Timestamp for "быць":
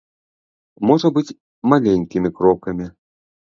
1.17-1.35